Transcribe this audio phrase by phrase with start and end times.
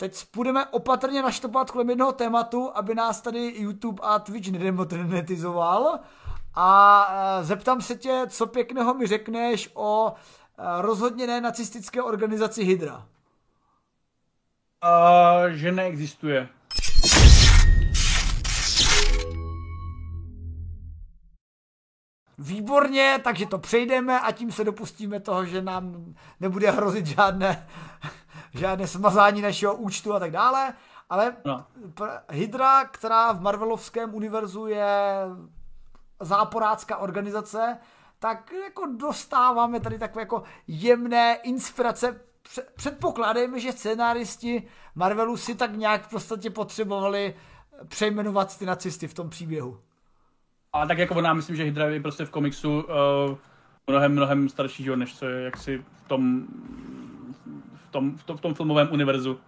[0.00, 5.98] teď budeme opatrně naštopat kolem jednoho tématu, aby nás tady YouTube a Twitch nedemonetizoval.
[6.54, 12.64] A eh, zeptám se tě, co pěkného mi řekneš o eh, rozhodně ne nacistické organizaci
[12.64, 13.06] Hydra.
[14.84, 16.48] Uh, že neexistuje.
[22.38, 27.66] Výborně, takže to přejdeme a tím se dopustíme toho, že nám nebude hrozit žádné,
[28.54, 30.74] žádné smazání našeho účtu a tak dále.
[31.10, 31.64] Ale no.
[32.28, 35.14] Hydra, která v Marvelovském univerzu je
[36.20, 37.78] záporácká organizace,
[38.18, 42.20] tak jako dostáváme tady takové jako jemné inspirace.
[42.76, 44.62] Předpokládejme, že scénáristi
[44.94, 47.34] Marvelu si tak nějak v podstatě potřebovali
[47.88, 49.80] přejmenovat ty nacisty v tom příběhu.
[50.72, 53.36] A tak jako ona, myslím, že Hydra je prostě v komiksu uh,
[53.86, 56.46] mnohem, mnohem starší, než co je jaksi v tom,
[57.90, 59.40] tom, v tom, v tom filmovém univerzu.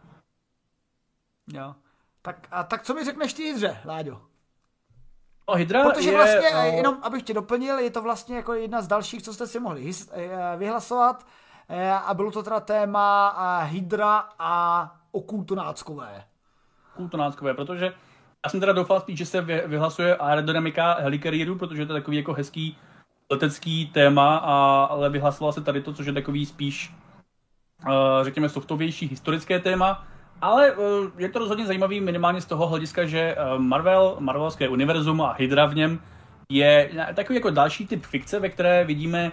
[1.53, 1.75] Jo.
[2.23, 4.21] Tak, a tak co mi řekneš ty Hydře, Láďo?
[5.47, 6.77] O, Hydra Protože je, vlastně, o...
[6.77, 9.91] jenom abych tě doplnil, je to vlastně jako jedna z dalších, co jste si mohli
[10.13, 11.27] eh, vyhlasovat
[11.69, 16.25] eh, a bylo to teda téma Hydra a okultonáckové.
[16.95, 17.95] Okultonáckové, protože
[18.45, 22.33] já jsem teda doufal spíš, že se vyhlasuje aerodynamika helikarieru, protože to je takový jako
[22.33, 22.79] hezký
[23.31, 26.95] letecký téma, a, ale vyhlasoval se tady to, což je takový spíš,
[28.23, 30.07] řekněme, softovější historické téma.
[30.41, 30.85] Ale uh,
[31.19, 35.67] je to rozhodně zajímavý minimálně z toho hlediska, že uh, Marvel, Marvelské univerzum a Hydra
[35.67, 36.01] v něm
[36.51, 39.33] je takový jako další typ fikce, ve které vidíme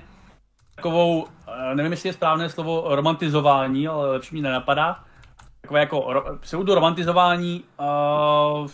[0.76, 1.28] takovou,
[1.74, 5.04] nevím, jestli je správné slovo romantizování, ale lepší mi nenapadá,
[5.62, 8.68] takové jako pseudo-romantizování uh,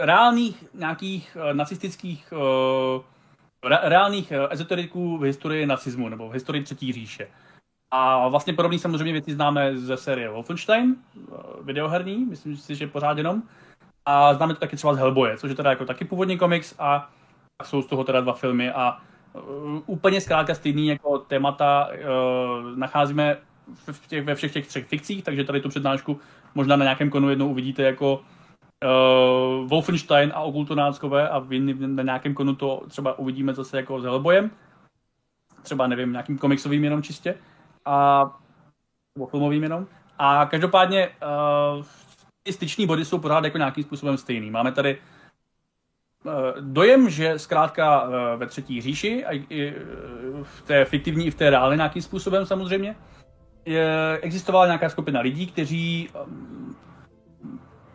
[0.00, 3.02] reálných nějakých uh, nacistických uh,
[3.70, 7.28] re, reálných uh, ezoteriků v historii nacismu nebo v historii třetí říše.
[7.90, 10.96] A vlastně podobné samozřejmě věci známe ze série Wolfenstein,
[11.62, 13.42] videoherní, myslím si, že pořád jenom.
[14.06, 17.10] A známe to taky třeba z Hellboye, což je teda jako taky původní komiks a
[17.64, 18.98] jsou z toho teda dva filmy a
[19.32, 23.36] uh, úplně zkrátka stejný jako témata uh, nacházíme
[23.92, 26.20] v těch, ve všech těch třech fikcích, takže tady tu přednášku
[26.54, 28.14] možná na nějakém konu jednou uvidíte jako
[28.84, 34.04] uh, Wolfenstein a okultonáckové a v na nějakém konu to třeba uvidíme zase jako s
[34.04, 34.50] Hellboyem.
[35.62, 37.34] Třeba, nevím, nějakým komiksovým jenom čistě.
[37.88, 38.30] A,
[39.16, 39.86] nebo filmovým jenom.
[40.18, 41.84] A každopádně uh,
[42.42, 44.50] ty styční body jsou pořád jako nějakým způsobem stejný.
[44.50, 44.98] Máme tady
[46.24, 49.74] uh, dojem, že zkrátka uh, ve třetí říši, a i
[50.42, 52.96] v té fiktivní i v té reálné nějakým způsobem samozřejmě,
[54.20, 56.76] existovala nějaká skupina lidí, kteří um,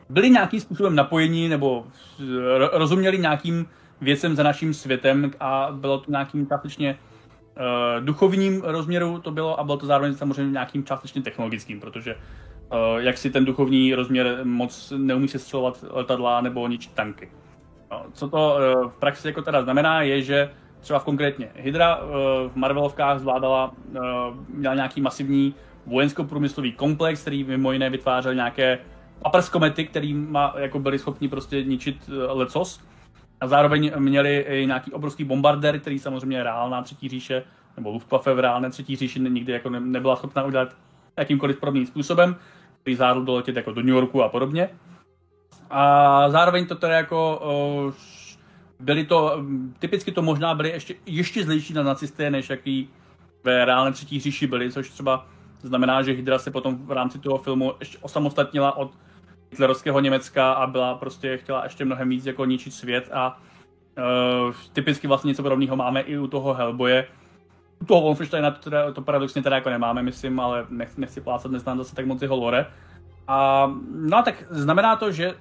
[0.09, 1.87] byli nějakým způsobem napojeni nebo
[2.73, 3.65] rozuměli nějakým
[4.01, 6.97] věcem za naším světem a bylo to nějakým částečně
[7.57, 12.97] uh, duchovním rozměru to bylo a bylo to zároveň samozřejmě nějakým částečně technologickým, protože uh,
[12.97, 17.31] jak si ten duchovní rozměr moc neumí se střelovat letadla nebo ničit tanky.
[17.91, 21.95] No, co to uh, v praxi jako teda znamená, je, že třeba v konkrétně Hydra
[21.95, 22.11] uh,
[22.51, 24.01] v Marvelovkách zvládala, uh,
[24.49, 25.55] měla nějaký masivní
[25.85, 28.79] vojensko-průmyslový komplex, který mimo jiné vytvářel nějaké
[29.21, 32.81] paprskomety, který má, jako byli schopni prostě ničit lecos.
[33.43, 37.43] A zároveň měli i nějaký obrovský bombardér, který samozřejmě reálná třetí říše,
[37.77, 40.75] nebo Luftwaffe v reálné třetí říši nikdy jako ne, nebyla schopna udělat
[41.17, 42.35] jakýmkoliv podobným způsobem,
[42.81, 44.69] který zvládl doletět jako do New Yorku a podobně.
[45.69, 47.41] A zároveň to teda jako
[48.79, 49.43] byli to,
[49.79, 52.89] typicky to možná byli ještě, ještě zlejší na nacisté, než jaký
[53.43, 55.27] ve reálné třetí říši byli, což třeba
[55.61, 58.91] znamená, že Hydra se potom v rámci toho filmu ještě osamostatnila od
[59.53, 65.07] hitlerovského Německa a byla prostě, chtěla ještě mnohem víc jako ničit svět a uh, typicky
[65.07, 67.07] vlastně něco podobného máme i u toho Hellboye.
[67.81, 71.51] U toho Wolfensteina to, teda, to paradoxně teda jako nemáme, myslím, ale nech, nechci plácat,
[71.51, 72.65] neznám zase tak moc jeho lore.
[73.27, 75.37] A, no a tak znamená to, že uh,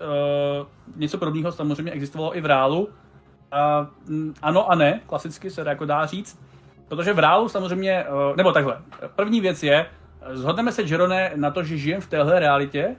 [0.97, 2.89] něco podobného samozřejmě existovalo i v reálu,
[3.53, 6.41] Uh, ano a ne, klasicky se jako dá říct.
[6.89, 8.79] Protože v reálu samozřejmě, uh, nebo takhle,
[9.17, 9.87] první věc je,
[10.33, 12.97] zhodneme se, Jerone, na to, že žijem v téhle realitě?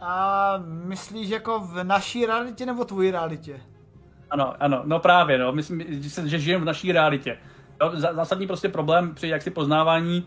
[0.00, 3.60] A myslíš jako v naší realitě nebo tvojí realitě?
[4.30, 5.84] Ano, ano, no právě, no, myslím,
[6.24, 7.38] že žijem v naší realitě.
[7.80, 10.26] No, zásadní prostě problém při jaksi poznávání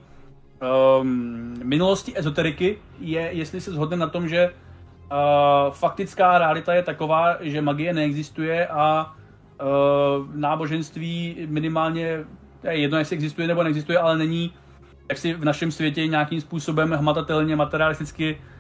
[1.02, 4.54] um, minulosti ezoteriky je, jestli se shodneme na tom, že
[5.12, 9.16] Uh, faktická realita je taková, že magie neexistuje a
[9.62, 12.26] uh, náboženství minimálně,
[12.64, 14.54] je jedno, jestli existuje nebo neexistuje, ale není
[15.14, 18.59] si v našem světě nějakým způsobem hmatatelně, materialisticky uh,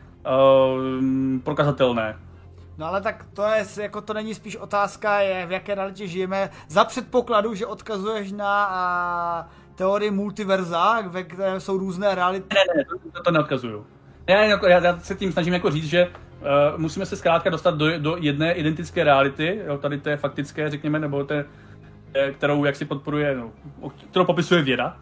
[1.43, 2.15] prokazatelné.
[2.77, 6.49] No ale tak to je, jako to není spíš otázka, je, v jaké realitě žijeme,
[6.67, 12.55] za předpokladu, že odkazuješ na a, teorii multiverza, ve které jsou různé reality.
[12.55, 13.85] Ne, ne, to, to, to neodkazuju.
[14.27, 17.75] Já, jako, já, já se tím snažím jako říct, že uh, musíme se zkrátka dostat
[17.75, 21.45] do, do jedné identické reality, jo, tady té faktické, řekněme, nebo té,
[22.13, 23.51] eh, kterou jak si podporuje, no,
[24.09, 24.97] kterou popisuje věda.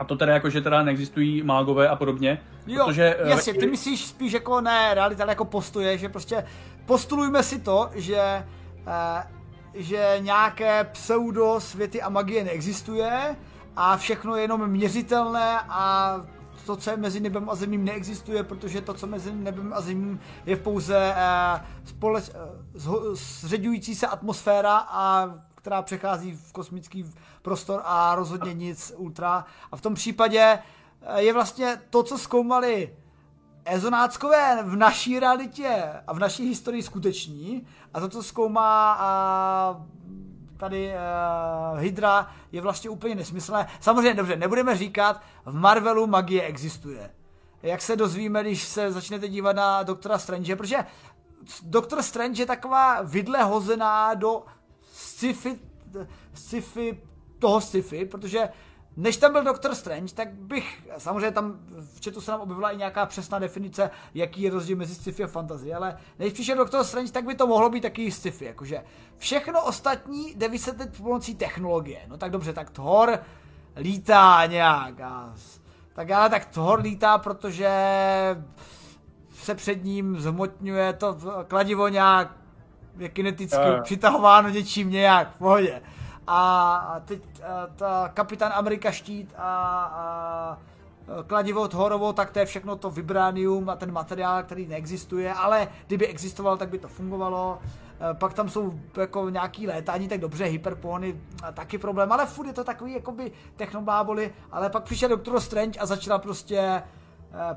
[0.00, 2.40] A to teda jako, že teda neexistují mágové a podobně.
[2.66, 6.44] Jo, protože, uh, jasně, ty myslíš spíš jako ne realita, ale jako postoje, že prostě
[6.86, 8.46] postulujme si to, že
[8.86, 9.40] uh,
[9.74, 13.36] že nějaké pseudo světy a magie neexistuje
[13.76, 16.14] a všechno je jenom měřitelné a
[16.66, 20.20] to, co je mezi nebem a zemím, neexistuje, protože to, co mezi nebem a zemím,
[20.46, 21.60] je pouze uh,
[21.94, 22.32] spole-
[22.74, 27.04] uh, zředující se atmosféra, a, která přechází v kosmický
[27.42, 29.44] prostor a rozhodně nic ultra.
[29.72, 32.96] A v tom případě uh, je vlastně to, co zkoumali
[33.64, 39.82] ezonáckové v naší realitě a v naší historii skuteční a to, co zkoumá a
[40.56, 40.92] tady
[41.72, 43.68] uh, Hydra je vlastně úplně nesmyslné.
[43.80, 47.10] Samozřejmě dobře, nebudeme říkat, v Marvelu magie existuje.
[47.62, 50.76] Jak se dozvíme, když se začnete dívat na Doktora Strange, protože
[51.62, 54.42] Doktor Strange je taková vidle hozená do
[54.92, 55.58] sci-fi,
[56.34, 57.02] sci-fi
[57.40, 58.48] toho sci-fi, protože
[58.96, 61.58] než tam byl Doctor Strange, tak bych, samozřejmě tam
[61.94, 65.26] v chatu se nám objevila i nějaká přesná definice, jaký je rozdíl mezi sci-fi a
[65.26, 68.84] fantasy, ale než přišel Doctor Strange, tak by to mohlo být taky sci-fi, jakože
[69.16, 72.00] všechno ostatní jde vysvětlit pomocí technologie.
[72.08, 73.18] No tak dobře, tak Thor
[73.76, 75.34] lítá nějak a
[75.92, 77.70] tak ale tak Thor lítá, protože
[79.34, 81.16] se před ním zhmotňuje to
[81.48, 82.36] kladivo nějak
[82.98, 85.82] je kineticky přitahováno něčím nějak v pohodě
[86.26, 89.48] a teď a ta kapitán Amerika štít a,
[89.84, 90.58] a
[91.26, 96.06] kladivo Thorovo, tak to je všechno to vibránium a ten materiál, který neexistuje, ale kdyby
[96.06, 97.58] existoval, tak by to fungovalo.
[98.10, 101.20] E, pak tam jsou jako nějaký létání, tak dobře, hyperpony,
[101.54, 105.86] taky problém, ale furt je to takový jakoby technobáboli, ale pak přišel Doktor Strange a
[105.86, 106.82] začala prostě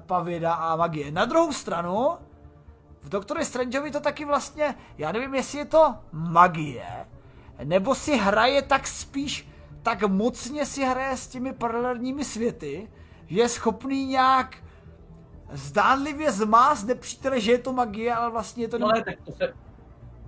[0.06, 1.12] pavěda a magie.
[1.12, 2.10] Na druhou stranu,
[3.02, 7.06] v Doktore Strangeovi to taky vlastně, já nevím, jestli je to magie,
[7.64, 9.48] nebo si hraje tak spíš,
[9.84, 12.90] tak mocně si hraje s těmi paralelními světy,
[13.28, 14.58] že je schopný nějak
[15.52, 18.78] zdánlivě zmást nepřítele, že je to magie, ale vlastně je to...
[18.78, 19.54] No, ale tak to se,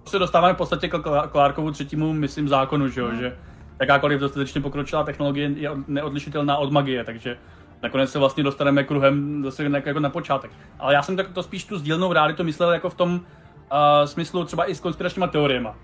[0.03, 3.19] to se dostáváme v podstatě k Clarkovu třetímu, myslím, zákonu, že jo, hmm.
[3.19, 3.37] že
[3.79, 7.37] jakákoliv dostatečně pokročilá technologie je neodlišitelná od magie, takže
[7.81, 10.51] nakonec se vlastně dostaneme kruhem zase jako na počátek.
[10.79, 13.19] Ale já jsem tak to spíš tu sdílnou realitu myslel jako v tom uh,
[14.05, 15.75] smyslu třeba i s konspiračníma teoriema.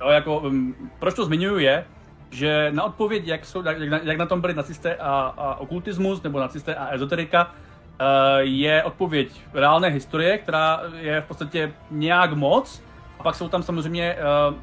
[0.00, 1.84] Jo, jako, um, proč to zmiňuji je,
[2.30, 6.22] že na odpověď, jak, jsou, jak, na, jak na tom byli nacisté a, a okultismus,
[6.22, 8.06] nebo nacisté a ezoterika, uh,
[8.38, 12.82] je odpověď reálné historie, která je v podstatě nějak moc.
[13.18, 14.16] A pak jsou tam samozřejmě,
[14.48, 14.54] uh,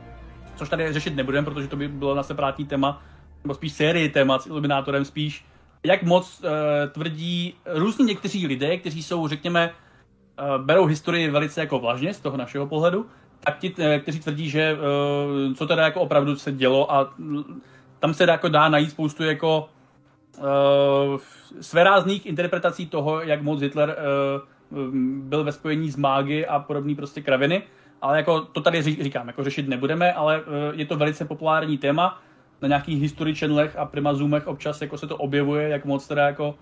[0.56, 3.02] což tady řešit nebudeme, protože to by bylo na separátní téma,
[3.44, 5.46] nebo spíš série témat s iluminátorem spíš,
[5.86, 6.50] jak moc uh,
[6.92, 9.70] tvrdí různí někteří lidé, kteří jsou, řekněme,
[10.58, 13.06] berou historii velice jako vlažně z toho našeho pohledu,
[13.44, 17.14] tak ti, eh, kteří tvrdí, že uh, co teda jako opravdu se dělo a
[18.00, 19.70] tam se jako dá najít spoustu jako
[20.38, 21.20] uh,
[21.62, 23.96] svérázných interpretací toho, jak moc Hitler
[24.72, 27.64] uh, byl ve spojení s mágy a podobný prostě kraviny,
[28.02, 32.22] ale jako to tady říkám, jako řešit nebudeme, ale uh, je to velice populární téma,
[32.62, 36.56] na nějakých history channelech a primazumech občas jako se to objevuje, jak moc teda jako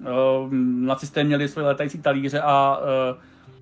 [0.00, 0.52] uh,
[0.86, 3.18] nacisté měli své letající talíře a uh,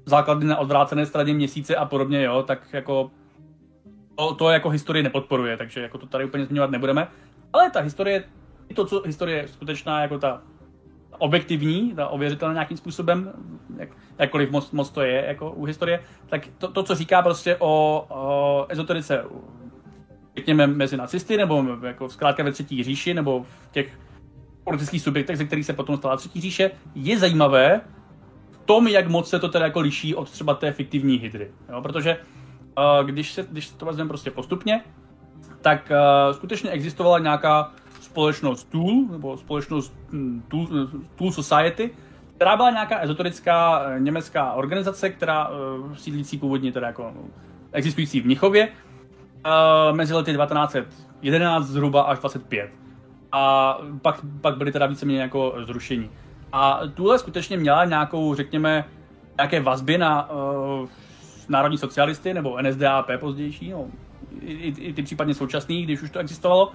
[0.08, 3.10] základy na odvrácené straně měsíce a podobně, jo, tak jako
[4.15, 7.08] to, to jako historie nepodporuje, takže jako to tady úplně zmiňovat nebudeme.
[7.53, 8.24] Ale ta historie,
[8.74, 10.43] to, co historie je skutečná, jako ta
[11.19, 13.32] objektivní, ta ověřitelná nějakým způsobem,
[13.77, 13.88] jak,
[14.19, 18.05] jakkoliv moc, moc to je jako u historie, tak to, to co říká prostě o,
[18.08, 19.24] o ezoterice,
[20.36, 23.98] řekněme mezi nacisty, nebo jako zkrátka ve třetí říši, nebo v těch
[24.65, 27.81] politických subjektech, ze kterých se potom stala třetí říše, je zajímavé,
[28.69, 31.51] tom, jak moc se to teda jako liší od třeba té fiktivní hydry.
[31.69, 31.82] Jo?
[31.82, 32.17] Protože
[32.79, 34.84] uh, když, se, když to vezmeme prostě postupně,
[35.60, 40.69] tak uh, skutečně existovala nějaká společnost Tool, nebo společnost hm, Tool,
[41.17, 41.91] Tool Society,
[42.37, 47.13] která byla nějaká ezoterická uh, německá organizace, která uh, sídlící původně teda jako
[47.72, 52.70] existující v Mnichově, uh, mezi lety 1911 zhruba až 25.
[53.32, 56.10] A pak, pak byly teda víceméně jako zrušení.
[56.52, 58.84] A tuhle skutečně měla nějakou, řekněme,
[59.36, 60.88] nějaké vazby na uh,
[61.48, 63.86] národní socialisty nebo NSDAP pozdější, no,
[64.40, 66.72] i, i, ty případně současný, když už to existovalo.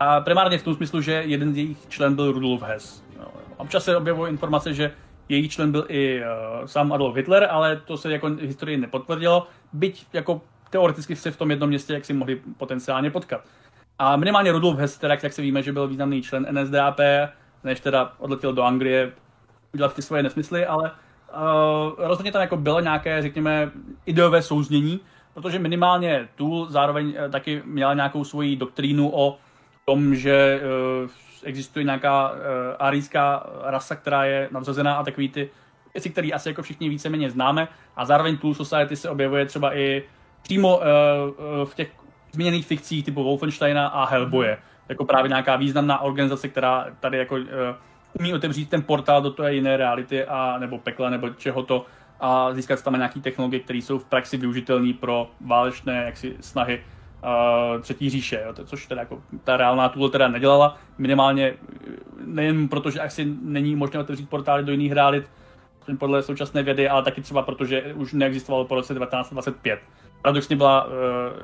[0.00, 3.04] A primárně v tom smyslu, že jeden z jejich člen byl Rudolf Hess.
[3.18, 3.24] No,
[3.56, 4.92] občas se objevují informace, že
[5.28, 10.06] jejich člen byl i uh, sám Adolf Hitler, ale to se jako historii nepotvrdilo, byť
[10.12, 13.44] jako teoreticky se v tom jednom městě jak si mohli potenciálně potkat.
[13.98, 17.00] A minimálně Rudolf Hess, teda, jak se víme, že byl významný člen NSDAP,
[17.64, 19.12] než teda odletěl do Anglie
[19.74, 23.70] udělat ty svoje nesmysly, ale uh, rozhodně tam jako bylo nějaké, řekněme,
[24.06, 25.00] ideové souznění,
[25.34, 29.38] protože minimálně Tool zároveň uh, taky měla nějakou svoji doktrínu o
[29.84, 30.60] tom, že
[31.04, 31.10] uh,
[31.42, 32.38] existuje nějaká uh,
[32.78, 35.50] arijská rasa, která je nadřazená a takový ty
[35.94, 40.04] věci, které asi jako všichni víceméně známe a zároveň Tool Society se objevuje třeba i
[40.42, 41.90] přímo uh, uh, v těch
[42.32, 44.58] zmíněných fikcích typu Wolfensteina a Hellboye.
[44.92, 47.42] Jako právě nějaká významná organizace, která tady jako uh,
[48.20, 51.86] umí otevřít ten portál do té jiné reality a nebo pekla nebo čeho to
[52.20, 56.80] a získat tam nějaké technologie, které jsou v praxi využitelné pro válečné jaksi, snahy
[57.24, 61.54] uh, třetí říše, jo, to, což teda jako ta reálná tool teda nedělala, minimálně
[62.24, 65.30] nejen proto, že asi není možné otevřít portály do jiných realit,
[65.98, 69.80] podle současné vědy, ale taky třeba proto, že už neexistovalo po roce 1925.
[70.22, 70.90] Paradoxně byla uh,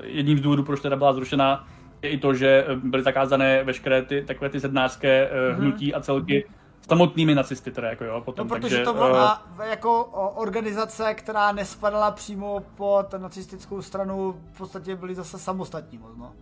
[0.03, 1.67] jedním z důvodů, proč teda byla zrušena,
[2.03, 6.45] i to, že byly zakázané veškeré ty takové ty zednářské uh, hnutí a celky
[6.89, 8.21] samotnými nacisty teda jako jo.
[8.25, 10.05] Potom, no, protože takže, to byla uh, jako
[10.37, 16.33] organizace, která nespadala přímo pod nacistickou stranu, v podstatě byli zase samostatní no.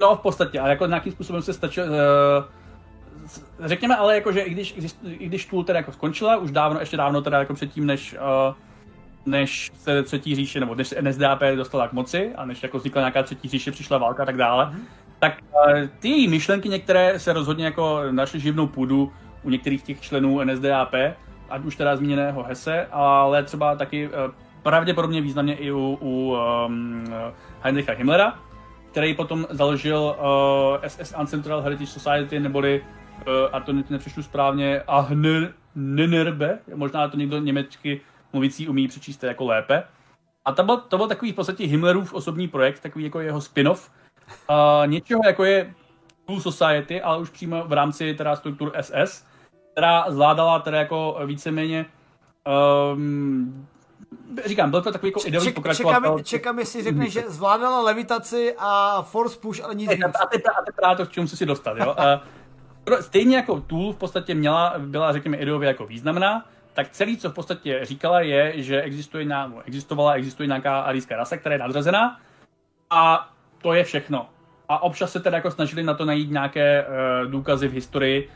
[0.00, 1.94] No v podstatě, ale jako nějakým způsobem se stačilo, uh,
[3.60, 4.74] řekněme ale jako, že i když,
[5.08, 8.16] i když Tool teda jako skončila, už dávno, ještě dávno teda jako předtím, než,
[8.48, 8.54] uh,
[9.26, 13.22] než se třetí říše, nebo než NSDAP dostala k moci a než jako vznikla nějaká
[13.22, 14.80] třetí říše, přišla válka a tak dále, mm-hmm.
[15.18, 19.12] tak uh, ty její myšlenky některé se rozhodně jako našly živnou půdu
[19.42, 20.94] u některých těch členů NSDAP,
[21.50, 24.12] ať už teda zmíněného Hesse, ale třeba taky uh,
[24.62, 27.04] pravděpodobně významně i u, u um,
[27.60, 28.38] Heinricha Himmlera,
[28.90, 36.58] který potom založil uh, SS Ancestral Heritage Society, neboli uh, a to nepřečtu správně, Ahnrbe,
[36.74, 38.00] možná to někdo německy
[38.34, 39.82] mluvící umí přečíst jako lépe.
[40.44, 43.90] A to byl, to byl takový v podstatě Himmlerův osobní projekt, takový jako jeho spin-off.
[44.50, 45.74] Uh, něčeho jako je
[46.26, 49.24] Cool Society, ale už přímo v rámci teda struktur SS,
[49.72, 51.86] která zvládala teda jako víceméně
[52.94, 53.66] um,
[54.46, 56.00] říkám, byl to takový jako ideový Ček, pokračovatel.
[56.00, 60.04] Čekám, čekám, jestli řekne, že zvládala levitaci a force push, ale nic víc.
[60.22, 61.96] A teď a právě to, k čemu si dostat, jo.
[63.00, 67.34] stejně jako Tool v podstatě měla, byla, řekněme, ideově jako významná, tak celý, co v
[67.34, 72.20] podstatě říkala, je, že existuje, no, existovala, existuje nějaká arijská rasa, která je nadřazená
[72.90, 73.30] a
[73.62, 74.28] to je všechno.
[74.68, 78.30] A občas se teda jako snažili na to najít nějaké uh, důkazy v historii,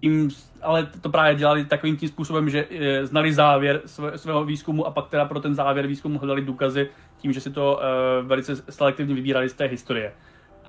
[0.00, 0.30] tím,
[0.62, 4.90] ale to právě dělali takovým tím způsobem, že uh, znali závěr své, svého výzkumu a
[4.90, 9.14] pak teda pro ten závěr výzkumu hledali důkazy tím, že si to uh, velice selektivně
[9.14, 10.12] vybírali z té historie.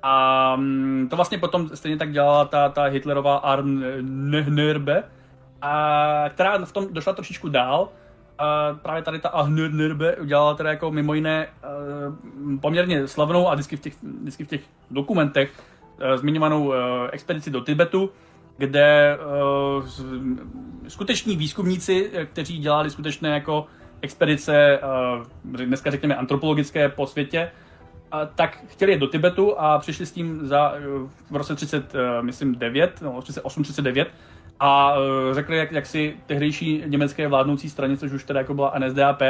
[0.02, 5.04] A um, to vlastně potom stejně tak dělala ta, ta Hitlerová Arnnerbe,
[5.62, 7.88] a která v tom došla trošičku dál.
[8.38, 13.76] A právě tady ta Arnnerbe udělala teda jako mimo jiné uh, poměrně slavnou a vždycky
[13.76, 16.74] v těch, vždycky v těch dokumentech uh, zmiňovanou uh,
[17.12, 18.10] expedici do Tibetu,
[18.56, 19.18] kde
[20.88, 23.66] skuteční výzkumníci, kteří dělali skutečné jako
[24.00, 24.80] expedice,
[25.44, 27.50] dneska řekněme antropologické po světě,
[28.12, 30.74] a tak chtěli jet do Tibetu a přišli s tím za,
[31.30, 34.08] v roce 30, eh, myslím 9, no 38, 39
[34.60, 38.74] a eh, řekli, jak, jak si tehdejší německé vládnoucí straně, což už teda jako byla
[38.78, 39.22] NSDAP,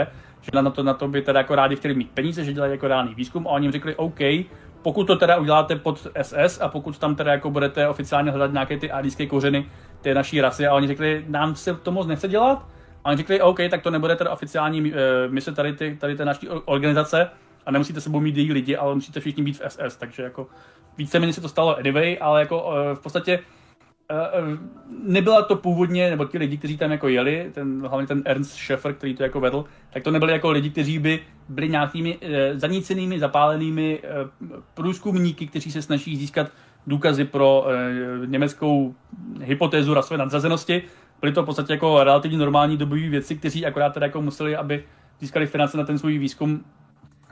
[0.43, 2.89] že na to, na to by teda jako rádi chtěli mít peníze, že dělají jako
[2.89, 3.49] reálný výzkum.
[3.49, 4.21] A oni jim řekli OK,
[4.83, 8.79] pokud to teda uděláte pod SS a pokud tam teda jako budete oficiálně hledat nějaké
[8.79, 9.67] ty arijské kořeny
[10.01, 10.67] té naší rasy.
[10.67, 12.67] A oni řekli, nám se to moc nechce dělat,
[13.05, 16.25] a oni řekli, OK, tak to nebude teda oficiální eh, mise tady, ty, tady té
[16.25, 17.31] naší organizace,
[17.67, 20.47] a nemusíte sebou mít její lidi, ale musíte všichni být v SS, takže jako
[20.99, 24.59] víceméně se to stalo anyway, ale jako uh, v podstatě uh,
[25.03, 28.95] nebyla to původně, nebo ti lidi, kteří tam jako jeli, ten, hlavně ten Ernst Schäfer,
[28.95, 32.19] který to jako vedl, tak to nebyli jako lidi, kteří by byli nějakými
[32.55, 34.03] zanícenými, zapálenými
[34.75, 36.53] průzkumníky, kteří se snaží získat
[36.87, 37.67] důkazy pro
[38.27, 38.95] německou
[39.41, 40.83] hypotézu rasové nadřazenosti.
[41.21, 44.85] Byly to v podstatě jako relativně normální dobové věci, kteří akorát teda jako museli, aby
[45.21, 46.65] získali finance na ten svůj výzkum,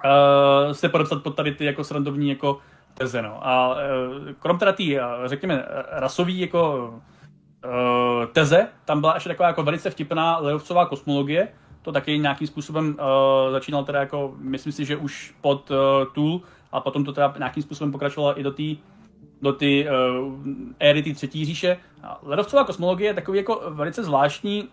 [0.04, 2.58] uh, se podepsat pod tady ty jako srandovní jako
[2.94, 3.46] teze, no.
[3.46, 3.78] A uh,
[4.38, 6.90] krom teda tý, uh, řekněme, rasový jako
[7.64, 11.48] uh, teze, tam byla ještě taková jako velice vtipná ledovcová kosmologie,
[11.82, 15.76] to taky nějakým způsobem uh, začínal teda jako, myslím si, že už pod uh,
[16.14, 16.40] Tool
[16.72, 18.62] a potom to teda nějakým způsobem pokračovalo i do té
[19.42, 20.38] do ty uh,
[20.78, 21.76] éry té třetí říše.
[22.22, 24.68] Ledovcová kosmologie je takový jako velice zvláštní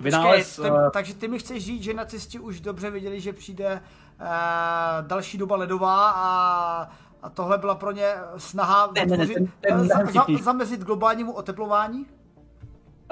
[0.00, 0.56] vynález.
[0.56, 3.80] Počkej, uh, takže ty mi chceš říct, že nacisti už dobře věděli, že přijde
[4.22, 6.88] Eh, další doba ledová a,
[7.22, 12.06] a tohle byla pro ně snaha ne, ne, ne, ten, ten za, zamezit globálnímu oteplování?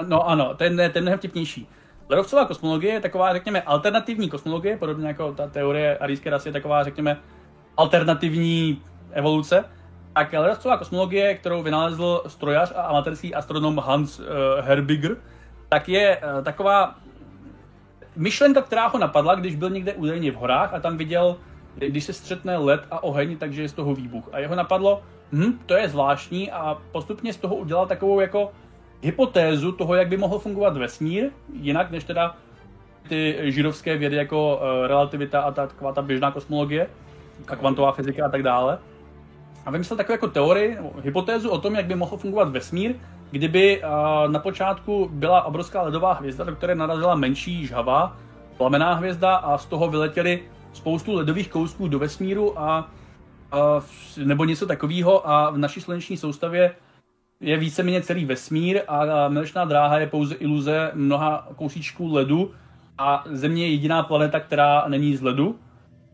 [0.07, 1.67] No ano, ten, ten mnohem vtipnější.
[2.09, 6.83] Ledovcová kosmologie je taková, řekněme, alternativní kosmologie, podobně jako ta teorie arijské rasy je taková,
[6.83, 7.19] řekněme,
[7.77, 8.81] alternativní
[9.11, 9.65] evoluce.
[10.13, 14.25] Tak ledovcová kosmologie, kterou vynalezl strojař a amatérský astronom Hans uh,
[14.61, 15.17] Herbiger,
[15.69, 16.95] tak je uh, taková
[18.15, 21.37] myšlenka, která ho napadla, když byl někde údajně v horách a tam viděl,
[21.75, 24.29] když se střetne led a oheň, takže je z toho výbuch.
[24.31, 28.51] A jeho napadlo, hm, to je zvláštní a postupně z toho udělal takovou jako
[29.01, 32.35] hypotézu toho, jak by mohl fungovat vesmír, jinak než teda
[33.09, 36.87] ty židovské vědy jako uh, relativita a ta, taková ta běžná kosmologie
[37.47, 38.79] a kvantová fyzika a tak dále.
[39.65, 42.95] A vymyslel takovou jako teorii, hypotézu o tom, jak by mohl fungovat vesmír,
[43.31, 48.17] kdyby uh, na počátku byla obrovská ledová hvězda, do které narazila menší žhavá
[48.57, 50.43] plamená hvězda a z toho vyletěly
[50.73, 52.91] spoustu ledových kousků do vesmíru a,
[53.51, 53.81] a
[54.17, 56.75] nebo něco takového a v naší sluneční soustavě
[57.39, 62.51] je víceméně celý vesmír a Mlečná dráha je pouze iluze mnoha kousíčků ledu
[62.97, 65.59] a Země je jediná planeta, která není z ledu,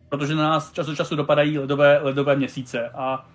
[0.09, 3.25] protože na nás čas od času dopadají ledové, ledové měsíce a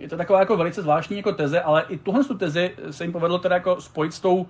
[0.00, 3.12] je to taková jako velice zvláštní jako teze, ale i tuhle tu tezi se jim
[3.12, 4.46] povedlo teda jako spojit s tou uh,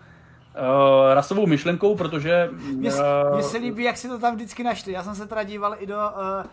[1.15, 2.51] rasovou myšlenkou, protože...
[2.53, 4.93] Mně uh, se líbí, jak si to tam vždycky našli.
[4.93, 6.47] Já jsem se teda díval i do uh,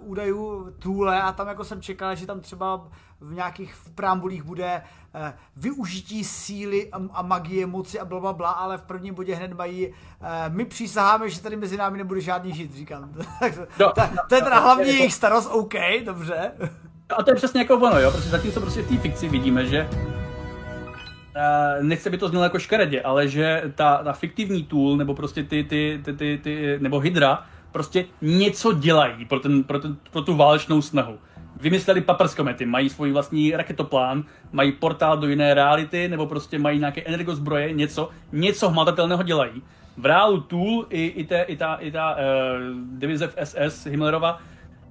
[0.00, 2.88] uh, údajů Tůle a tam jako jsem čekal, že tam třeba
[3.20, 4.82] v nějakých preambulích bude
[5.14, 5.20] uh,
[5.56, 9.52] využití síly a, a magie, moci a blablabla, bla, bla, ale v prvním bodě hned
[9.52, 9.94] mají uh,
[10.48, 13.12] my přísaháme, že tady mezi námi nebude žádný žid, říkám.
[13.80, 16.52] no, to, to je teda hlavní jejich starost, OK, dobře.
[17.16, 19.88] A to je přesně jako ono, jo, protože zatímco prostě v té fikci vidíme, že
[21.36, 25.44] Uh, nechce by to znělo jako škaredě, ale že ta, ta fiktivní tool, nebo prostě
[25.44, 30.22] ty, ty, ty, ty, ty nebo Hydra, prostě něco dělají pro, ten, pro, ten, pro
[30.22, 31.18] tu válečnou snahu.
[31.60, 37.02] Vymysleli paperskomety, mají svůj vlastní raketoplán, mají portál do jiné reality, nebo prostě mají nějaké
[37.02, 39.62] energozbroje, něco, něco hmatatelného dělají.
[39.96, 42.18] V reálu Tool i, i, te, i ta, i ta uh,
[42.98, 44.40] divize v SS Himmlerova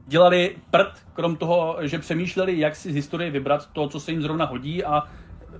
[0.09, 4.21] dělali prd, krom toho, že přemýšleli, jak si z historie vybrat to, co se jim
[4.21, 5.03] zrovna hodí a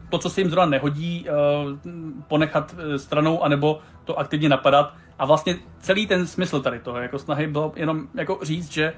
[0.10, 1.32] to, co se jim zrovna nehodí, eh,
[2.28, 4.94] ponechat eh, stranou anebo to aktivně napadat.
[5.20, 8.94] A vlastně celý ten smysl tady toho jako snahy bylo jenom jako říct, že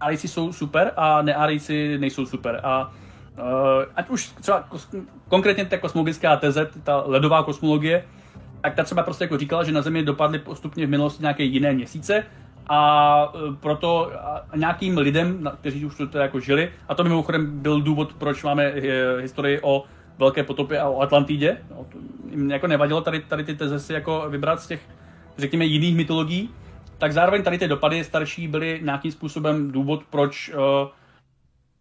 [0.00, 2.60] Arejci jsou super a nearejci nejsou super.
[2.64, 2.92] A
[3.38, 3.44] uh,
[3.94, 8.04] ať už třeba kos- konkrétně ta kosmologická teze, ta ledová kosmologie,
[8.60, 11.72] tak ta třeba prostě jako říkala, že na Zemi dopadly postupně v minulosti nějaké jiné
[11.72, 12.24] měsíce
[12.68, 14.12] a proto
[14.56, 18.72] nějakým lidem, kteří už to jako žili, a to mimochodem byl důvod, proč máme
[19.20, 19.84] historii o
[20.18, 21.58] velké potopě a o Atlantidě.
[21.70, 21.98] No, to
[22.30, 24.80] jim jako nevadilo tady, tady ty teze si jako vybrat z těch,
[25.38, 26.50] řekněme, jiných mytologií.
[26.98, 30.88] Tak zároveň tady ty dopady starší byly nějakým způsobem důvod, proč uh,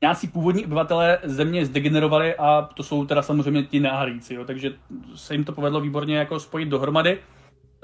[0.01, 4.73] nějací původní obyvatelé země zdegenerovali a to jsou teda samozřejmě ti neahlíci, takže
[5.15, 7.19] se jim to povedlo výborně jako spojit dohromady.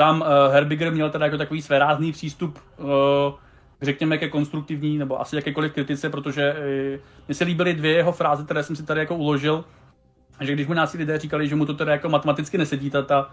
[0.01, 2.87] Tam uh, Herbiger měl teda jako takový svérázný přístup uh,
[3.81, 8.43] řekněme, ke konstruktivní nebo asi jakékoliv kritice, protože uh, mně se líbily dvě jeho fráze,
[8.43, 9.63] které jsem si tady jako uložil.
[10.39, 13.29] Že když mu nás lidé říkali, že mu to teda jako matematicky nesedí, ta, ta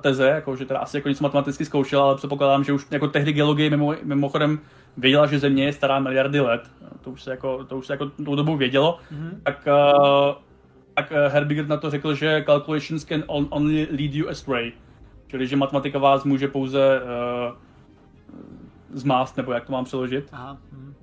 [0.00, 3.32] teze, jako, že teda asi jako něco matematicky zkoušel, ale předpokládám, že už jako tehdy
[3.32, 4.58] geologie mimo, mimochodem
[4.96, 8.06] věděla, že Země je stará miliardy let, to už se jako, to už se jako
[8.06, 9.30] tou dobu vědělo, mm-hmm.
[9.42, 10.34] tak, uh,
[10.94, 14.72] tak eh, Herbiger na to řekl, že calculations can only lead you astray,
[15.32, 17.56] čili že matematika vás může pouze uh,
[18.92, 20.28] zmást, nebo jak to mám přeložit.
[20.32, 20.58] Aha.
[20.72, 20.94] Mm.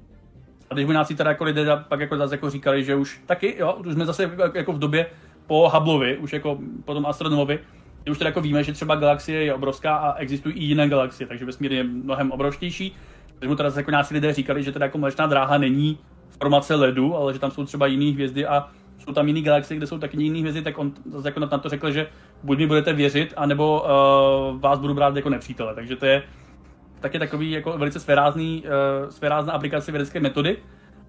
[0.70, 3.74] A když nás teda jako lidé pak jako zase jako říkali, že už taky, jo,
[3.74, 5.06] už jsme zase jako v době,
[5.48, 7.60] po Hubbleovi, už jako po tom astronomovi,
[8.12, 11.46] už teda jako víme, že třeba galaxie je obrovská a existují i jiné galaxie, takže
[11.46, 12.96] vesmír je mnohem obrovštější.
[13.40, 15.98] Takže mu teda jako nějaký lidé říkali, že teda jako mlečná dráha není
[16.30, 19.88] formace ledu, ale že tam jsou třeba jiné hvězdy a jsou tam jiné galaxie, kde
[19.88, 20.92] jsou taky jiné hvězdy, tak on
[21.26, 22.08] jako na to řekl, že
[22.44, 25.76] buď mi budete věřit, anebo uh, vás budu brát jako nepřítele.
[25.76, 26.24] Takže to je
[27.00, 30.58] taky takový jako velice svérázný, uh, svérázná aplikace vědecké metody.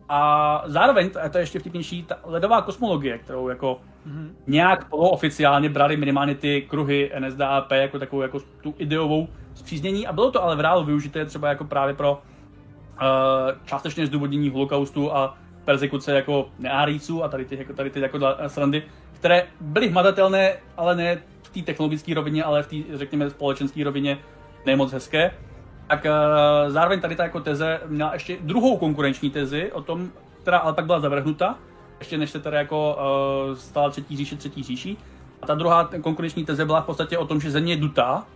[0.08, 4.30] A zároveň, a to je ještě vtipnější, ta ledová kosmologie, kterou jako mm-hmm.
[4.46, 10.30] nějak polooficiálně brali minimálně ty kruhy NSDAP jako takovou jako tu ideovou zpříznění a bylo
[10.30, 12.18] to ale v reálu využité třeba jako právě pro uh,
[13.64, 15.38] částečné zdůvodnění holokaustu a
[15.70, 20.96] persekuce jako neáríců a tady ty, jako, tady ty jako srandy, které byly hmatatelné, ale
[20.96, 24.18] ne v té technologické rovině, ale v té, řekněme, společenské rovině
[24.66, 25.30] nemoc hezké.
[25.86, 30.10] Tak uh, zároveň tady ta jako teze měla ještě druhou konkurenční tezi o tom,
[30.42, 31.58] která ale pak byla zavrhnuta,
[31.98, 34.98] ještě než se tady jako uh, stala třetí říše, třetí říší.
[35.42, 38.26] A ta druhá konkurenční teze byla v podstatě o tom, že země je dutá,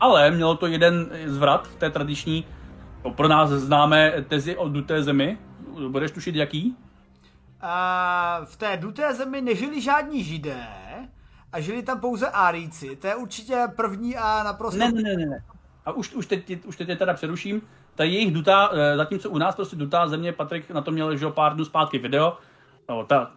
[0.00, 2.44] ale mělo to jeden zvrat v té tradiční,
[3.04, 5.38] no, pro nás známé tezi o duté zemi.
[5.88, 6.76] Budeš tušit jaký?
[7.62, 10.66] Uh, v té duté zemi nežili žádní židé
[11.52, 12.96] a žili tam pouze áríci.
[12.96, 14.78] To je určitě první a naprosto...
[14.78, 15.44] Ne, ne, ne, ne
[15.86, 17.62] a už, už, teď, už teď je teda přeruším,
[17.94, 21.26] ta jejich dutá, eh, zatímco u nás prostě dutá země, Patrik na to měl že
[21.28, 22.36] pár dnů zpátky video,
[22.88, 23.30] no, ta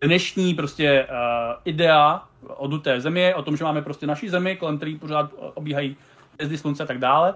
[0.00, 4.76] dnešní prostě uh, idea o duté země, o tom, že máme prostě naší zemi, kolem
[4.76, 5.96] který pořád obíhají
[6.34, 7.34] hvězdy slunce a tak dále.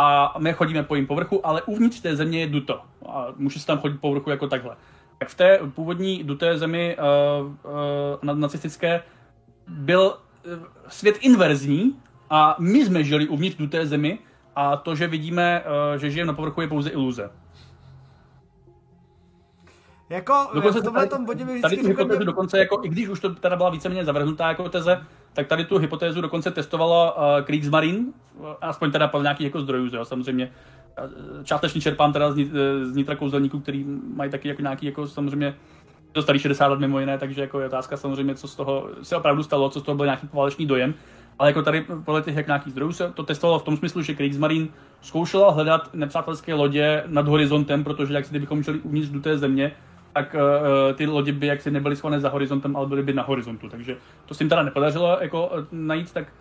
[0.00, 3.66] A my chodíme po jím povrchu, ale uvnitř té země je duto a může se
[3.66, 4.76] tam chodit po povrchu jako takhle.
[5.18, 7.46] Tak v té původní duté zemi uh,
[8.26, 9.02] uh, nacistické
[9.68, 10.52] byl uh,
[10.88, 11.96] svět inverzní
[12.30, 14.18] a my jsme žili uvnitř duté zemi
[14.56, 17.30] a to, že vidíme, uh, že žijeme na povrchu, je pouze iluze.
[20.10, 22.26] Jako dokonce v tomhle tom bodě mi tady tu hypotézu mě...
[22.26, 25.00] dokonce, jako, i když už to teda byla víceméně zavrhnutá jako teze,
[25.32, 28.04] tak tady tu hypotézu dokonce testovala uh, Kriegsmarine,
[28.60, 30.52] aspoň teda po nějakých jako zdrojů, jo, samozřejmě.
[31.44, 32.50] Částečně čerpám teda z,
[32.82, 35.54] z nitra kouzelníků, který mají taky jako nějaký, jako samozřejmě
[36.12, 39.16] to starý 60 let mimo jiné, takže jako je otázka samozřejmě, co z toho se
[39.16, 40.94] opravdu stalo, co z toho byl nějaký poválečný dojem.
[41.38, 44.14] Ale jako tady podle těch jak nějakých zdrojů se to testovalo v tom smyslu, že
[44.14, 44.68] Kriegsmarine
[45.00, 49.72] zkoušela hledat nepřátelské lodě nad horizontem, protože jak si kdybychom šli uvnitř do té země,
[50.18, 53.68] tak uh, ty lodi by jaksi nebyly schované za horizontem, ale byly by na horizontu.
[53.68, 56.32] Takže to se jim teda nepodařilo jako uh, najít, tak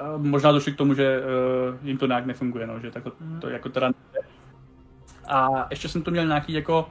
[0.00, 3.12] uh, možná došli k tomu, že uh, jim to nějak nefunguje, no, že tak to,
[3.40, 3.90] to jako teda
[5.28, 6.88] A ještě jsem tu měl nějaký jako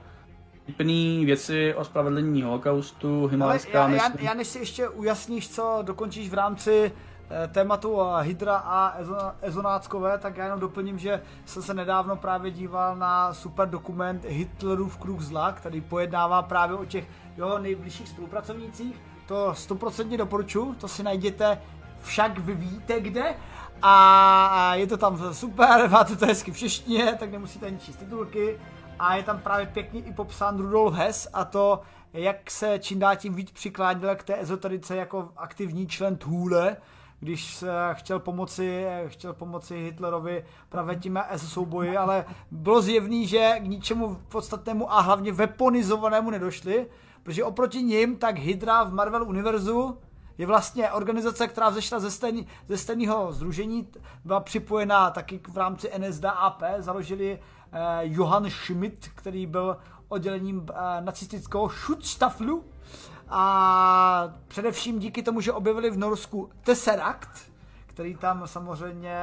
[0.64, 3.90] vtipný věci o spravedlení holokaustu, himalajská...
[3.90, 7.11] Já, já, já, než si ještě ujasníš, co dokončíš v rámci Eh,
[7.52, 8.98] tématu Hydra a
[9.42, 14.98] Ezonáckové, tak já jenom doplním, že jsem se nedávno právě díval na super dokument Hitlerův
[14.98, 19.02] kruh zla, který pojednává právě o těch jeho nejbližších spolupracovnících.
[19.28, 21.62] To stoprocentně doporučuji, to si najděte
[22.02, 23.36] však vy víte kde.
[23.82, 28.60] A je to tam super, máte to hezky v češtině, tak nemusíte ani číst titulky.
[29.00, 31.82] A je tam právě pěkně i popsán Rudolf Hess a to,
[32.14, 36.78] jak se čím dál tím víc přikláněl k té ezoterice jako aktivní člen Thule,
[37.22, 43.68] když chtěl pomoci, chtěl pomoci Hitlerovi právě tím S souboji, ale bylo zjevný, že k
[43.68, 46.88] ničemu podstatnému a hlavně weaponizovanému nedošli,
[47.24, 49.98] protože oproti nim tak Hydra v Marvel univerzu
[50.38, 53.88] je vlastně organizace, která vzešla ze, stejný, ze stejného združení,
[54.26, 57.40] byla připojená taky v rámci NSDAP, založili
[57.72, 62.64] eh, Johann Schmidt, který byl oddělením eh, nacistického Schutzstafflu,
[63.32, 67.52] a především díky tomu, že objevili v Norsku Tesseract,
[67.88, 69.16] který tam samozřejmě...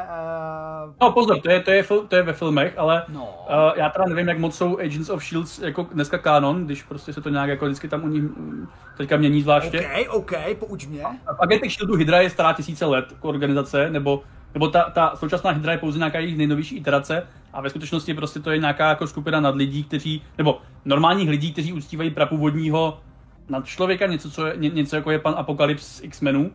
[0.87, 0.95] Uh...
[1.01, 3.23] No pozor, to je, to, je, to je ve filmech, ale no.
[3.25, 5.67] uh, já teda nevím, jak moc jsou Agents of S.H.I.E.L.D.
[5.67, 9.17] jako dneska kanon, když prostě se to nějak jako vždycky tam u nich mm, teďka
[9.17, 9.91] mění zvláště.
[10.13, 11.03] OK, OK, pouč mě.
[11.37, 14.23] V Agentech S.H.I.E.L.D.u Hydra je stará tisíce let jako organizace, nebo,
[14.55, 18.41] nebo ta, ta současná Hydra je pouze nějaká jejich nejnovější iterace a ve skutečnosti prostě
[18.41, 23.01] to je nějaká jako skupina nad lidí, kteří, nebo normálních lidí, kteří uctívají prapůvodního
[23.49, 26.53] nad člověka, něco, co je, ně, něco jako je pan Apokalyps X-Menů.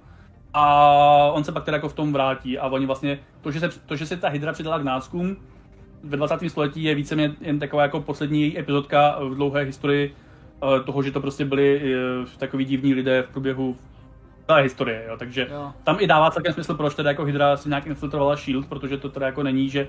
[0.53, 3.69] A on se pak teda jako v tom vrátí a oni vlastně, to, že se,
[3.85, 5.37] to, že se ta Hydra přidala k náckům
[6.03, 6.49] ve 20.
[6.49, 10.15] století je víceméně jen taková jako poslední epizodka v dlouhé historii
[10.63, 13.77] eh, toho, že to prostě byli eh, takový divní lidé v průběhu
[14.47, 15.17] celé historie, jo.
[15.17, 15.71] takže jo.
[15.83, 19.09] tam i dává celkem smysl, proč teda jako Hydra si nějak infiltrovala SHIELD, protože to
[19.09, 19.87] teda jako není, že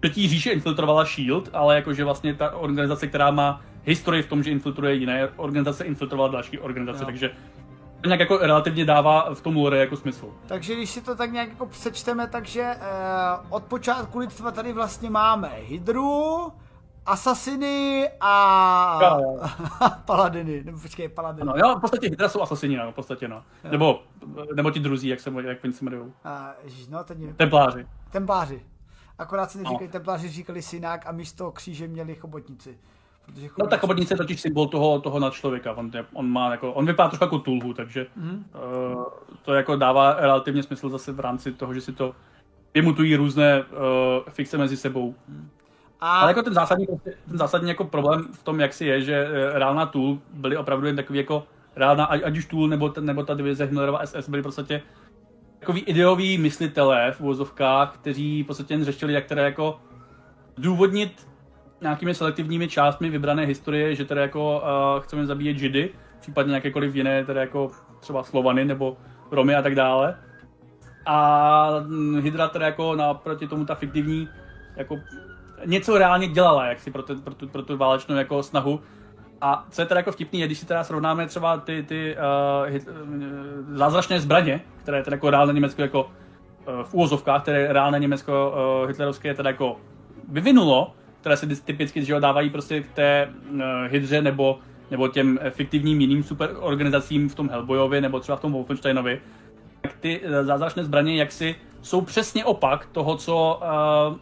[0.00, 4.50] třetí říše infiltrovala SHIELD, ale jakože vlastně ta organizace, která má historii v tom, že
[4.50, 7.06] infiltruje jiné organizace, infiltrovala další organizace, no.
[7.06, 7.30] takže
[8.00, 10.32] to nějak jako relativně dává v tom lore jako smysl.
[10.46, 12.80] Takže když si to tak nějak jako přečteme, takže eh,
[13.50, 16.52] od počátku lidstva tady vlastně máme Hydru,
[17.06, 19.40] Asasiny a jo, jo.
[20.04, 21.46] paladiny, nebo počkej, paladiny.
[21.46, 23.42] No, jo, v podstatě Hydra jsou asasini, no, v podstatě, no.
[23.70, 24.02] Nebo,
[24.54, 26.12] nebo ti druzí, jak se, jak oni se jmenují.
[26.90, 27.86] No, ten Templáři.
[28.10, 28.62] Templáři.
[29.18, 29.92] Akorát se neříkají no.
[29.92, 32.78] templáři, říkali synák a místo kříže měli chobotnici.
[33.58, 35.72] No tak chobotnice je totiž symbol toho, toho nad člověka.
[35.72, 38.44] On, on, má jako, on vypadá trošku jako tulhu, takže mm.
[38.94, 39.04] uh,
[39.42, 42.14] to jako dává relativně smysl zase v rámci toho, že si to
[42.74, 43.66] vymutují různé uh,
[44.28, 45.14] fikce mezi sebou.
[45.28, 45.48] Mm.
[46.00, 46.20] A...
[46.20, 49.58] Ale jako ten zásadní, ten zásadní jako problém v tom, jak si je, že uh,
[49.58, 53.64] reálná tool byly opravdu jen takový jako reálná, ať už tool nebo, nebo ta divize
[53.64, 54.82] Himmelerova SS byly podstatě
[55.58, 59.80] takový ideoví myslitelé v uvozovkách, kteří v podstatě jen řešili, jak teda jako
[60.58, 61.28] důvodnit
[61.80, 65.90] nějakými selektivními částmi vybrané historie, že teda jako uh, chceme zabíjet židy,
[66.20, 68.96] případně jakékoliv jiné, teda jako třeba Slovany nebo
[69.30, 70.18] Romy a tak dále.
[71.06, 71.70] A
[72.20, 74.28] Hydra teda jako naproti tomu ta fiktivní
[74.76, 74.98] jako
[75.66, 78.80] něco reálně dělala, jak si pro, ten, pro, tu, pro tu válečnou jako snahu.
[79.40, 82.72] A co je teda jako vtipný, je, když si teda srovnáme třeba ty, ty uh,
[82.72, 87.98] hit, uh, zázračné zbraně, které teda jako reálné Německo jako uh, v úvozovkách, které reálné
[87.98, 89.76] Německo uh, hitlerovské teda jako
[90.28, 94.58] vyvinulo, které se typicky že dávají prostě k té uh, hydře nebo,
[94.90, 99.20] nebo těm fiktivním jiným super organizacím v tom Hellboyovi nebo třeba v tom Wolfensteinovi,
[99.80, 104.16] tak ty uh, zázračné zbraně jaksi jsou přesně opak toho, co uh,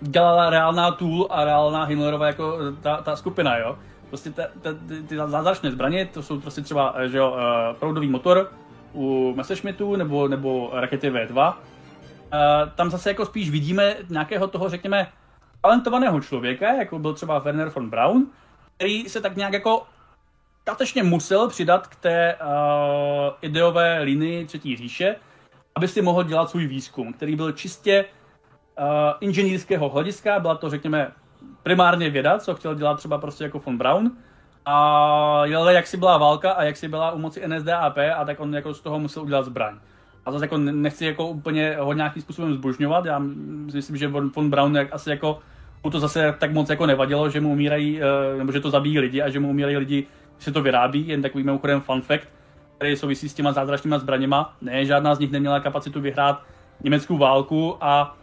[0.00, 3.78] dělala reálná Tool a reálná Himmlerova jako ta, ta skupina, jo.
[4.12, 8.08] Prostě ta, ta, ty, ty zázračné zbraně, to jsou prostě třeba že jo, uh, proudový
[8.08, 8.52] motor
[8.94, 11.54] u Messerschmittů nebo, nebo rakety V2,
[12.74, 15.08] tam zase jako spíš vidíme nějakého toho, řekněme,
[15.62, 18.26] talentovaného člověka, jako byl třeba Werner von Braun,
[18.76, 19.82] který se tak nějak jako
[20.68, 22.48] částečně musel přidat k té uh,
[23.42, 25.16] ideové linii Třetí říše,
[25.74, 28.84] aby si mohl dělat svůj výzkum, který byl čistě uh,
[29.20, 31.12] inženýrského hlediska, byla to, řekněme,
[31.62, 34.10] primárně věda, co chtěl dělat třeba prostě jako von Braun.
[34.64, 34.76] A
[35.56, 38.54] ale jak si byla válka a jak si byla u moci NSDAP a tak on
[38.54, 39.74] jako z toho musel udělat zbraň.
[40.24, 43.18] A zase jako nechci jako úplně ho nějakým způsobem zbožňovat, já
[43.74, 45.38] myslím, že von, Braun jak, asi jako
[45.84, 48.98] mu to zase tak moc jako nevadilo, že mu umírají, uh, nebo že to zabíjí
[48.98, 50.06] lidi a že mu umírají lidi,
[50.38, 52.28] se to vyrábí, jen takový mimochodem fun fact,
[52.76, 54.56] který souvisí s těma zázračnýma zbraněma.
[54.60, 56.42] Ne, žádná z nich neměla kapacitu vyhrát
[56.84, 58.16] německou válku a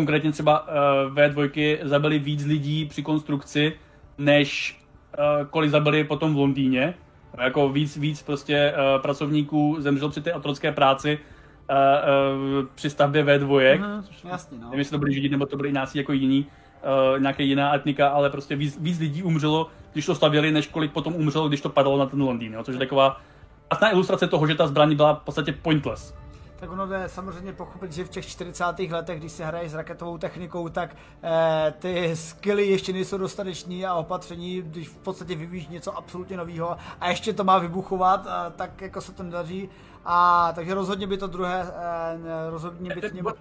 [0.00, 3.72] konkrétně třeba uh, V2 zabili víc lidí při konstrukci,
[4.18, 4.80] než
[5.18, 6.94] uh, kolik zabili potom v Londýně.
[7.42, 13.24] Jako víc, víc prostě uh, pracovníků zemřelo při té otrocké práci uh, uh, při stavbě
[13.24, 13.78] V2.
[13.78, 14.64] Mm, jasně, no.
[14.64, 18.08] Nevím, jestli to byli židi, nebo to byli nějací jako jiní, uh, nějaké jiná etnika,
[18.08, 21.68] ale prostě víc, víc lidí umřelo, když to stavěli, než kolik potom umřelo, když to
[21.68, 22.52] padalo na ten Londýn.
[22.54, 22.64] Jo?
[22.64, 23.20] Což je taková
[23.68, 26.14] krásná ilustrace toho, že ta zbraň byla v podstatě pointless
[26.60, 28.64] tak ono jde samozřejmě pochopit, že v těch 40.
[28.90, 33.94] letech, když se hraje s raketovou technikou, tak eh, ty skilly ještě nejsou dostateční a
[33.94, 38.80] opatření, když v podstatě vyvíjíš něco absolutně nového a ještě to má vybuchovat, eh, tak
[38.80, 39.68] jako se to nedaří.
[40.04, 43.32] A takže rozhodně by to druhé, eh, rozhodně by to mělo...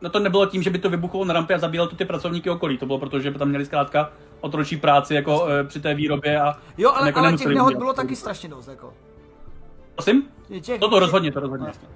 [0.00, 2.50] No to nebylo tím, že by to vybuchlo na rampě a zabíjel to ty pracovníky
[2.50, 5.94] okolí, to bylo proto, že by tam měli zkrátka otročí práci jako e, při té
[5.94, 8.94] výrobě a Jo, ale, jako ale těch nehod bylo taky strašně dost, jako.
[9.94, 10.22] Prosím?
[10.60, 11.64] Těch, no to rozhodně, to rozhodně.
[11.64, 11.88] Vlastně.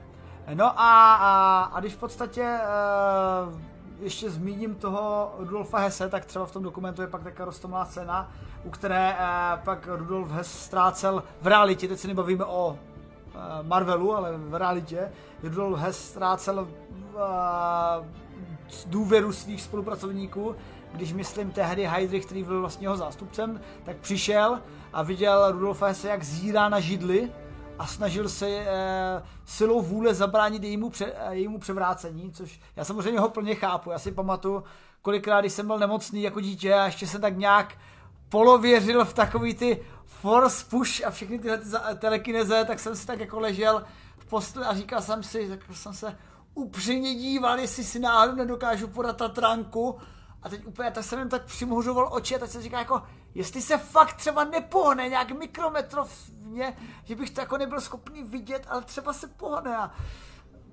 [0.54, 3.61] No a, a, a když v podstatě uh,
[4.00, 8.32] ještě zmíním toho Rudolfa Hesse, tak třeba v tom dokumentu je pak taková rostomá scéna,
[8.64, 14.16] u které uh, pak Rudolf Hess ztrácel v realitě, teď se nebavíme o uh, Marvelu,
[14.16, 16.68] ale v realitě, Rudolf Hess ztrácel uh,
[18.87, 20.56] důvěru svých spolupracovníků,
[20.92, 24.58] když myslím tehdy Heydrich, který byl vlastně jeho zástupcem, tak přišel
[24.92, 27.30] a viděl Rudolfa Hesse, jak zírá na židli,
[27.79, 28.67] a snažil se e,
[29.45, 33.91] silou vůle zabránit jejímu, pře, eh, jejímu převrácení, což já samozřejmě ho plně chápu.
[33.91, 34.64] Já si pamatuju,
[35.03, 37.75] kolikrát, když jsem byl nemocný jako dítě a ještě jsem tak nějak
[38.29, 41.61] polověřil v takový ty force push a všechny tyhle
[41.99, 43.85] telekineze, tak jsem si tak jako ležel
[44.19, 46.19] v posteli a říkal jsem si, tak jsem se
[46.55, 49.99] upřímně díval, jestli si náhodou nedokážu podat Tatranku
[50.43, 53.03] a teď úplně tak jsem jim tak přimhuřoval oči a teď se říká jako,
[53.38, 58.83] jestli se fakt třeba nepohne nějak mikrometrovně, že bych to jako nebyl schopný vidět, ale
[58.83, 59.90] třeba se pohne a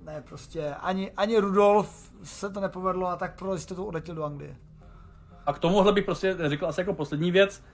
[0.02, 4.24] ne, prostě ani, ani Rudolf se to nepovedlo a tak pro jste to odletěl do
[4.24, 4.56] Anglie.
[5.46, 7.64] A k tomuhle bych prostě řekl asi jako poslední věc.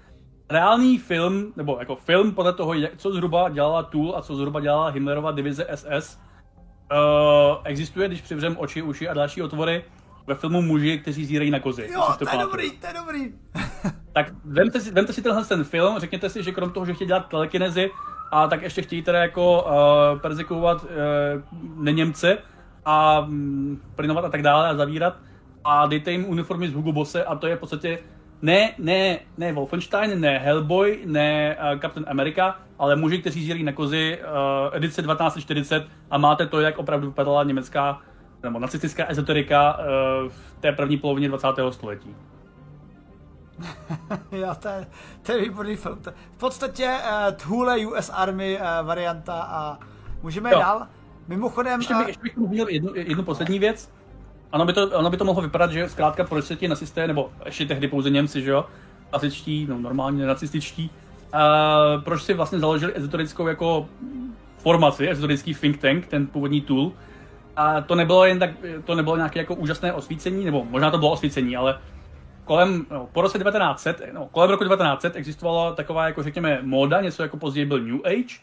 [0.51, 4.89] Reálný film, nebo jako film podle toho, co zhruba dělala Tool a co zhruba dělala
[4.89, 9.85] Himmlerova divize SS, uh, eh, existuje, když přivřem oči, uši a další otvory,
[10.27, 11.89] ve filmu muži, kteří zírají na kozy.
[11.93, 13.33] Jo, to, je dobrý, to je dobrý.
[14.13, 17.09] tak vemte si, vemte si tenhle ten film, řekněte si, že krom toho, že chtějí
[17.09, 17.91] dělat telekinezi,
[18.33, 20.91] a tak ještě chtějí teda jako uh, perzekovat uh,
[21.85, 22.39] neněmce
[22.85, 25.17] a um, plynovat a tak dále a zavírat
[25.65, 27.99] a dejte jim uniformy z Hugo Bosse a to je v podstatě
[28.43, 33.73] ne, ne, ne Wolfenstein, ne Hellboy, ne uh, Captain America, ale muži, kteří zírají na
[33.73, 38.01] kozy uh, edice 1940 a máte to, jak opravdu vypadala německá
[38.43, 39.85] nebo nacistická ezoterika uh,
[40.29, 41.49] v té první polovině 20.
[41.71, 42.17] století.
[44.33, 44.87] jo, to je,
[45.23, 45.99] to je výborný film.
[46.37, 49.79] V podstatě uh, Thule US Army uh, varianta a
[50.23, 50.59] můžeme jo.
[50.59, 50.87] dál.
[51.29, 51.81] Mimochodem...
[51.81, 53.93] Ještě, by, ještě bych měl jednu, jednu poslední věc.
[54.51, 57.33] Ono by, to, ono by to mohlo vypadat, že zkrátka proč se ti nacisté, nebo
[57.45, 58.67] ještě tehdy pouze Němci, že jo,
[59.11, 60.91] klasičtí, no normálně nacističtí,
[61.35, 63.89] uh, proč si vlastně založili ezoterickou jako
[64.59, 66.93] formaci, ezoterický think tank, ten původní tool,
[67.57, 68.51] a to nebylo jen tak,
[68.85, 71.79] to nebylo nějaké jako úžasné osvícení, nebo možná to bylo osvícení, ale
[72.45, 77.23] kolem, no, po roce 1900, no, kolem roku 1900 existovala taková, jako řekněme, móda, něco
[77.23, 78.39] jako později byl New Age,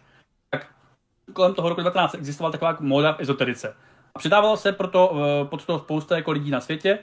[0.50, 0.68] tak
[1.34, 3.76] kolem toho roku 1900 existovala taková móda v ezoterice.
[4.16, 7.00] A přidávalo se proto uh, pod to spousta jako lidí na světě.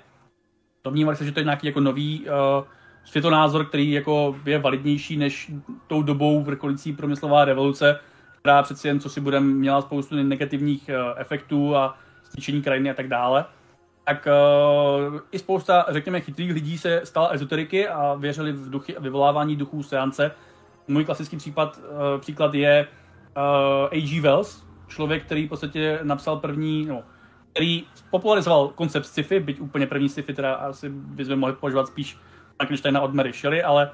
[0.84, 2.64] Domnívali se, že to je nějaký jako nový uh,
[3.04, 5.52] světonázor, který jako je validnější než
[5.86, 8.00] tou dobou vrkolící promyslová revoluce,
[8.46, 11.98] která přeci jen, co si budeme, měla spoustu negativních uh, efektů a
[12.30, 13.44] zničení krajiny a tak dále.
[14.04, 14.28] Tak
[15.09, 19.56] uh, i spousta, řekněme, chytrých lidí se stala ezoteriky a věřili v duchy a vyvolávání
[19.56, 20.30] duchů seance.
[20.88, 22.87] Můj klasický případ, uh, příklad je
[23.37, 24.20] uh, A.G.
[24.20, 27.02] Wells, člověk, který v podstatě napsal první, no,
[27.52, 32.18] který popularizoval koncept sci-fi, byť úplně první sci-fi, teda asi bychom mohli považovat spíš
[32.56, 33.90] Frankensteina od Mary Shelley, ale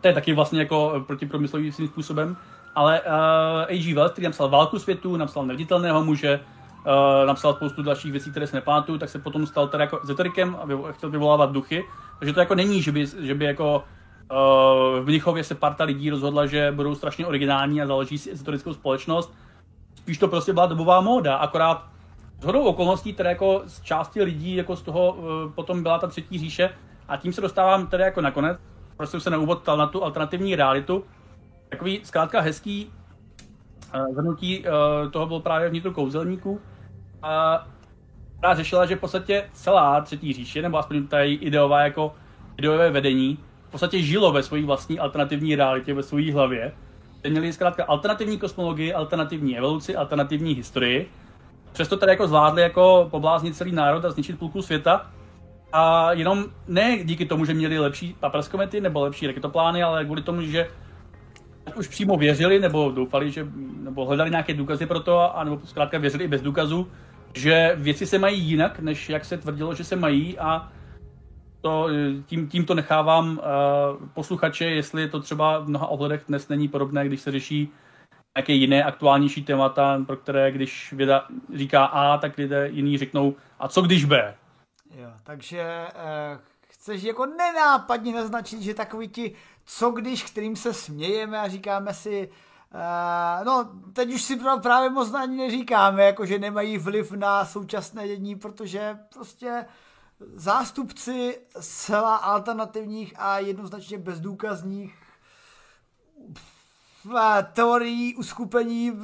[0.00, 2.36] to je taky vlastně jako protipromyslový svým způsobem
[2.74, 3.10] ale uh,
[3.68, 3.94] A.G.
[3.94, 6.40] Wells, který napsal Válku světů, napsal Neviditelného muže,
[6.86, 10.56] uh, napsal spoustu dalších věcí, které se nepamatuju, tak se potom stal teda jako ezoterikem
[10.56, 11.84] a chtěl vyvolávat duchy.
[12.18, 13.84] Takže to jako není, že by, že by jako
[14.30, 18.74] uh, v Mnichově se parta lidí rozhodla, že budou strašně originální a založí si ezoterickou
[18.74, 19.34] společnost.
[19.94, 21.84] Spíš to prostě byla dobová móda, akorát
[22.40, 26.06] z hodou okolností, které jako z části lidí, jako z toho uh, potom byla ta
[26.06, 26.70] třetí říše,
[27.08, 28.58] a tím se dostávám tedy jako nakonec,
[28.96, 31.04] proč jsem se na úvod na tu alternativní realitu.
[31.72, 32.92] Takový zkrátka hezký
[33.94, 36.60] uh, zhrnutí uh, toho byl právě vnitru kouzelníků.
[37.22, 37.66] A
[38.38, 42.14] která řešila, že v podstatě celá třetí říše, nebo aspoň tady ideová jako
[42.56, 46.72] ideové vedení, v podstatě žilo ve své vlastní alternativní realitě, ve své hlavě.
[47.28, 51.10] Měli zkrátka alternativní kosmologii, alternativní evoluci, alternativní historii.
[51.72, 55.10] Přesto tedy jako zvládli jako pobláznit celý národ a zničit půlku světa.
[55.72, 60.42] A jenom ne díky tomu, že měli lepší papraskomety nebo lepší raketoplány, ale kvůli tomu,
[60.42, 60.68] že
[61.76, 63.46] už přímo věřili, nebo doufali, že,
[63.82, 66.88] nebo hledali nějaké důkazy pro to, a nebo zkrátka věřili i bez důkazů,
[67.34, 70.72] že věci se mají jinak, než jak se tvrdilo, že se mají a
[71.60, 71.88] to,
[72.26, 77.06] tím, tím to nechávám uh, posluchače, jestli to třeba v mnoha ohledech dnes není podobné,
[77.06, 77.68] když se řeší
[78.36, 83.68] nějaké jiné aktuálnější témata, pro které když věda říká A, tak lidé jiní řeknou a
[83.68, 84.34] co když B?
[84.96, 86.38] Jo, takže uh,
[86.82, 92.30] chceš jako nenápadně naznačit, že takový ti co když, kterým se smějeme a říkáme si,
[92.74, 98.08] Uh, no, teď už si právě moc ani neříkáme, jako že nemají vliv na současné
[98.08, 99.66] dění, protože prostě
[100.34, 104.94] zástupci zcela alternativních a jednoznačně bezdůkazních
[107.52, 108.98] teorií uskupení,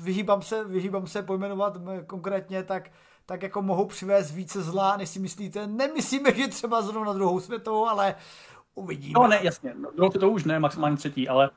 [0.00, 2.90] vyhýbám se, vyhýbám se pojmenovat konkrétně, tak,
[3.28, 5.66] tak jako mohou přivést více zla, než si myslíte.
[5.66, 8.14] Nemyslíme, že třeba zrovna druhou světovou, ale
[8.74, 9.12] uvidíme.
[9.20, 11.50] No ne, jasně, no, druhou světovou už ne, maximálně třetí, ale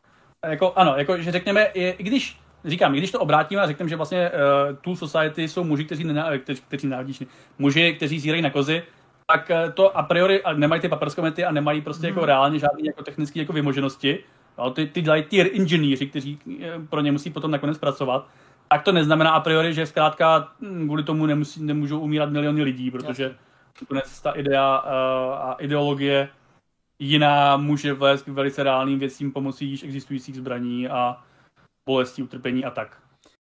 [0.45, 3.89] jako, ano, jako, že řekněme, i, i když říkám, i když to obrátíme a řekneme,
[3.89, 7.23] že vlastně uh, Tool Society jsou muži, kteří, nená, kteří, kteří náhodíš,
[7.59, 8.83] muži, kteří zírají na kozy,
[9.27, 12.15] tak uh, to a priori a nemají ty paperskomety a nemají prostě hmm.
[12.15, 14.23] jako reálně žádné jako technické jako vymoženosti.
[14.57, 18.27] No, ty, ty dělají tier inženýři, kteří eh, pro ně musí potom nakonec pracovat.
[18.71, 23.35] Tak to neznamená a priori, že zkrátka kvůli tomu nemusí, nemůžou umírat miliony lidí, protože
[23.81, 24.89] nakonec ta idea uh,
[25.33, 26.29] a ideologie
[26.99, 31.23] jiná může vést k velice reálným věcím pomocí již existujících zbraní a
[31.89, 33.00] bolestí, utrpení a tak.